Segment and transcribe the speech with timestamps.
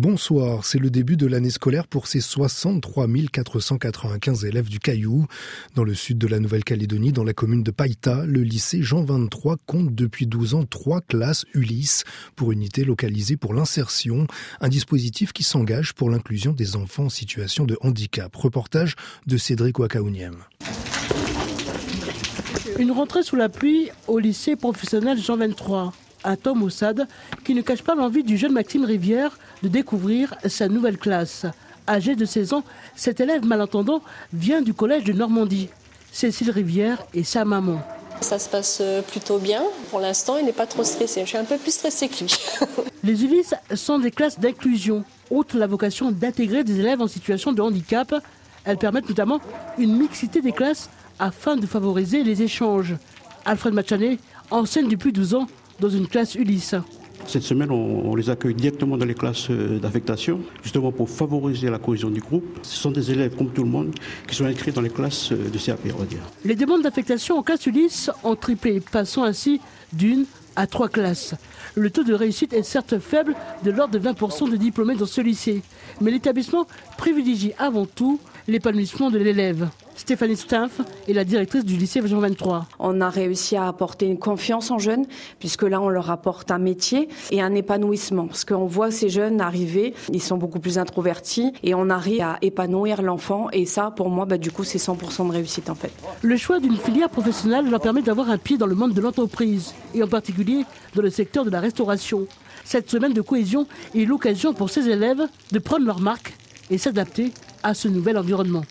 [0.00, 5.26] Bonsoir, c'est le début de l'année scolaire pour ces 63 495 élèves du Caillou.
[5.74, 9.58] Dans le sud de la Nouvelle-Calédonie, dans la commune de Païta, le lycée Jean 23
[9.66, 14.26] compte depuis 12 ans trois classes Ulysse pour unité localisée pour l'insertion,
[14.62, 18.34] un dispositif qui s'engage pour l'inclusion des enfants en situation de handicap.
[18.34, 18.96] Reportage
[19.26, 20.36] de Cédric Wakaouniem.
[22.78, 25.92] Une rentrée sous la pluie au lycée professionnel Jean 23
[26.24, 27.06] un Tom Ossad
[27.44, 31.46] qui ne cache pas l'envie du jeune Maxime Rivière de découvrir sa nouvelle classe.
[31.88, 35.68] Âgé de 16 ans, cet élève malentendant vient du collège de Normandie.
[36.12, 37.80] Cécile Rivière et sa maman.
[38.20, 39.62] Ça se passe euh, plutôt bien.
[39.90, 41.22] Pour l'instant, il n'est pas trop stressé.
[41.22, 42.36] Je suis un peu plus stressée que lui.
[43.02, 45.04] Les Ulysse sont des classes d'inclusion.
[45.30, 48.14] Outre la vocation d'intégrer des élèves en situation de handicap,
[48.64, 49.40] elles permettent notamment
[49.78, 52.94] une mixité des classes afin de favoriser les échanges.
[53.46, 54.18] Alfred Machané
[54.50, 55.46] enseigne depuis 12 ans
[55.80, 56.74] dans une classe Ulysse.
[57.26, 61.78] Cette semaine, on, les accueille directement dans les classes euh, d'affectation, justement pour favoriser la
[61.78, 62.44] cohésion du groupe.
[62.62, 63.94] Ce sont des élèves, comme tout le monde,
[64.26, 66.22] qui sont inscrits dans les classes euh, de CAP, on va dire.
[66.44, 69.60] Les demandes d'affectation en classe Ulysse ont triplé, passant ainsi
[69.92, 70.24] d'une
[70.56, 71.34] à trois classes.
[71.76, 75.20] Le taux de réussite est certes faible, de l'ordre de 20% de diplômés dans ce
[75.20, 75.62] lycée,
[76.00, 78.18] mais l'établissement privilégie avant tout
[78.48, 79.68] l'épanouissement de l'élève.
[80.00, 82.66] Stéphanie Staff est la directrice du lycée Jean 23.
[82.78, 85.04] On a réussi à apporter une confiance en jeunes,
[85.38, 88.26] puisque là, on leur apporte un métier et un épanouissement.
[88.26, 92.38] Parce qu'on voit ces jeunes arriver, ils sont beaucoup plus introvertis et on arrive à
[92.40, 93.50] épanouir l'enfant.
[93.52, 95.92] Et ça, pour moi, bah, du coup, c'est 100% de réussite en fait.
[96.22, 99.74] Le choix d'une filière professionnelle leur permet d'avoir un pied dans le monde de l'entreprise
[99.94, 102.26] et en particulier dans le secteur de la restauration.
[102.64, 106.34] Cette semaine de cohésion est l'occasion pour ces élèves de prendre leur marque
[106.70, 108.62] et s'adapter à ce nouvel environnement.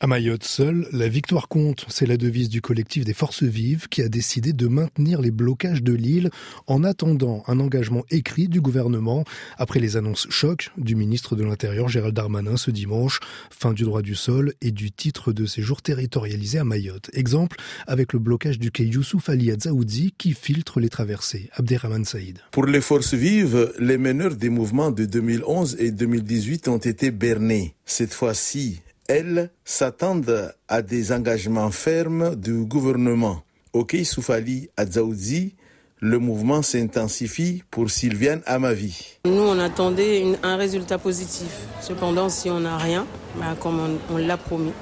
[0.00, 1.84] À Mayotte seule, la victoire compte.
[1.88, 5.82] C'est la devise du collectif des Forces Vives qui a décidé de maintenir les blocages
[5.82, 6.30] de l'île
[6.68, 9.24] en attendant un engagement écrit du gouvernement
[9.56, 13.18] après les annonces choc du ministre de l'Intérieur Gérald Darmanin ce dimanche,
[13.50, 17.10] fin du droit du sol et du titre de séjour territorialisé à Mayotte.
[17.12, 17.56] Exemple
[17.88, 21.50] avec le blocage du quai Youssouf Ali Adzaoudi qui filtre les traversées.
[21.54, 22.38] Abderrahman Saïd.
[22.52, 27.74] Pour les Forces Vives, les meneurs des mouvements de 2011 et 2018 ont été bernés.
[27.84, 33.42] Cette fois-ci, elles s'attendent à des engagements fermes du gouvernement.
[33.72, 35.54] Ok, Soufali Adzaoudi,
[36.00, 39.18] le mouvement s'intensifie pour Sylviane Amavi.
[39.24, 41.48] Nous, on attendait un résultat positif.
[41.80, 44.72] Cependant, si on n'a rien, bah, comme on, l'a promis,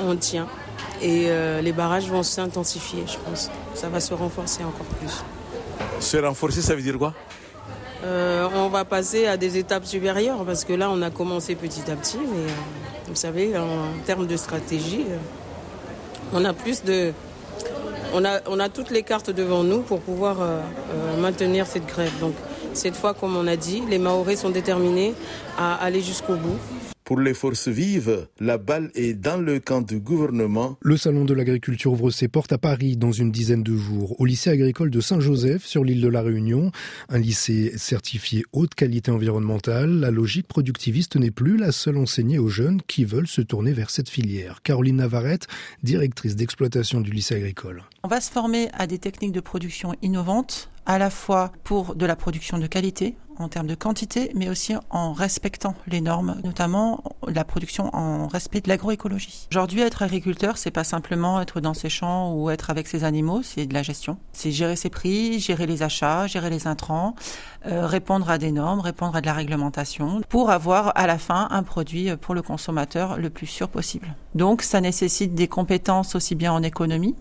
[0.00, 0.46] on tient.
[1.02, 3.50] Et euh, les barrages vont s'intensifier, je pense.
[3.74, 5.24] Ça va se renforcer encore plus.
[5.98, 7.14] Se renforcer, ça veut dire quoi?
[8.04, 11.90] Euh, On va passer à des étapes supérieures parce que là, on a commencé petit
[11.90, 12.54] à petit, mais euh,
[13.08, 15.16] vous savez, en termes de stratégie, euh,
[16.32, 17.12] on a plus de.
[18.12, 20.38] On a, on a toutes les cartes devant nous pour pouvoir
[21.20, 22.10] maintenir cette grève.
[22.18, 22.34] Donc,
[22.72, 25.14] cette fois, comme on a dit, les Maoris sont déterminés
[25.56, 26.58] à aller jusqu'au bout.
[27.10, 30.78] Pour les forces vives, la balle est dans le camp du gouvernement.
[30.80, 34.14] Le salon de l'agriculture ouvre ses portes à Paris dans une dizaine de jours.
[34.20, 36.70] Au lycée agricole de Saint-Joseph, sur l'île de la Réunion,
[37.08, 42.46] un lycée certifié haute qualité environnementale, la logique productiviste n'est plus la seule enseignée aux
[42.46, 44.62] jeunes qui veulent se tourner vers cette filière.
[44.62, 45.48] Caroline Navarrete,
[45.82, 47.82] directrice d'exploitation du lycée agricole.
[48.04, 52.06] On va se former à des techniques de production innovantes, à la fois pour de
[52.06, 57.02] la production de qualité, en termes de quantité, mais aussi en respectant les normes, notamment
[57.26, 59.48] la production en respect de l'agroécologie.
[59.50, 63.42] Aujourd'hui, être agriculteur, c'est pas simplement être dans ses champs ou être avec ses animaux,
[63.42, 64.18] c'est de la gestion.
[64.32, 67.14] C'est gérer ses prix, gérer les achats, gérer les intrants,
[67.66, 71.48] euh, répondre à des normes, répondre à de la réglementation, pour avoir à la fin
[71.50, 74.14] un produit pour le consommateur le plus sûr possible.
[74.34, 77.16] Donc, ça nécessite des compétences aussi bien en économie,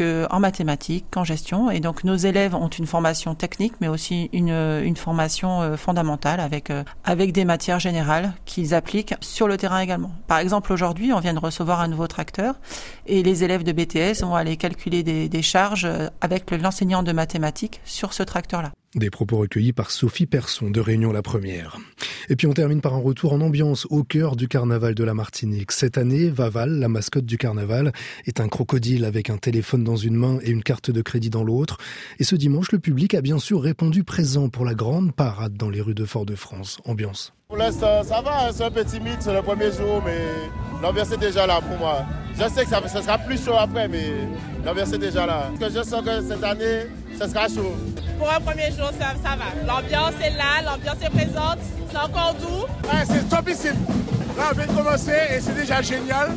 [0.00, 1.70] en mathématiques, qu'en gestion.
[1.70, 6.40] Et donc nos élèves ont une formation technique, mais aussi une, une formation euh, fondamentale
[6.40, 10.12] avec, euh, avec des matières générales qu'ils appliquent sur le terrain également.
[10.26, 12.54] Par exemple, aujourd'hui, on vient de recevoir un nouveau tracteur
[13.06, 17.12] et les élèves de BTS vont aller calculer des, des charges euh, avec l'enseignant de
[17.12, 18.72] mathématiques sur ce tracteur-là.
[18.94, 21.78] Des propos recueillis par Sophie Persson de Réunion la Première.
[22.28, 25.14] Et puis on termine par un retour en ambiance au cœur du carnaval de la
[25.14, 25.72] Martinique.
[25.72, 27.92] Cette année, Vaval, la mascotte du carnaval,
[28.26, 31.42] est un crocodile avec un téléphone dans une main et une carte de crédit dans
[31.42, 31.78] l'autre.
[32.18, 35.70] Et ce dimanche, le public a bien sûr répondu présent pour la grande parade dans
[35.70, 36.78] les rues de Fort-de-France.
[36.84, 37.32] Ambiance.
[37.48, 40.18] Pour l'instant, ça va, hein, c'est un peu timide, c'est le premier jour, mais
[40.82, 42.04] l'ambiance est déjà là pour moi.
[42.34, 44.12] Je sais que ça, sera plus chaud après, mais
[44.66, 45.50] l'ambiance est déjà là.
[45.58, 46.86] Parce que je sens que cette année,
[47.18, 47.74] ça sera chaud.
[48.18, 49.66] Pour un premier jour, ça, ça va.
[49.66, 51.58] L'ambiance est là, l'ambiance est présente,
[51.90, 52.66] c'est encore doux.
[52.88, 53.76] Ouais, c'est topissime.
[54.36, 56.30] Là, on vient de commencer et c'est déjà génial.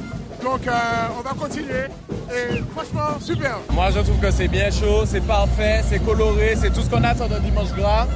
[0.44, 0.72] Donc, euh,
[1.18, 1.86] on va continuer.
[2.30, 3.58] Et franchement, super.
[3.72, 7.04] Moi, je trouve que c'est bien chaud, c'est parfait, c'est coloré, c'est tout ce qu'on
[7.04, 8.08] attend d'un dimanche gras.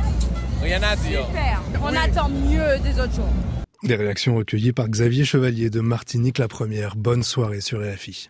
[0.62, 1.26] Rien à dire.
[1.26, 1.62] Super.
[1.82, 3.30] On attend mieux des autres jours.
[3.84, 6.98] Des réactions recueillies par Xavier Chevalier de Martinique la première.
[6.98, 8.28] Bonne soirée sur RFI.